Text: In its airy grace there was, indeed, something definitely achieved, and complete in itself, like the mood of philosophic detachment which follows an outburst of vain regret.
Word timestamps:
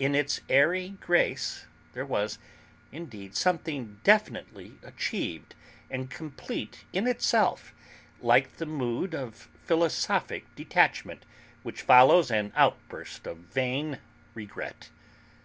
In 0.00 0.16
its 0.16 0.40
airy 0.48 0.96
grace 1.00 1.66
there 1.92 2.04
was, 2.04 2.40
indeed, 2.90 3.36
something 3.36 4.00
definitely 4.02 4.72
achieved, 4.82 5.54
and 5.88 6.10
complete 6.10 6.84
in 6.92 7.06
itself, 7.06 7.72
like 8.20 8.56
the 8.56 8.66
mood 8.66 9.14
of 9.14 9.48
philosophic 9.66 10.52
detachment 10.56 11.24
which 11.62 11.82
follows 11.82 12.32
an 12.32 12.52
outburst 12.56 13.28
of 13.28 13.36
vain 13.36 14.00
regret. 14.34 14.90